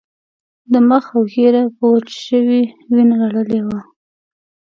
د 0.71 0.73
هغه 0.75 0.81
مخ 0.89 1.05
او 1.15 1.21
ږیره 1.33 1.63
په 1.77 1.83
وچه 1.93 2.17
شوې 2.27 2.61
وینه 2.93 3.15
لړلي 3.23 3.59
وو 3.65 3.79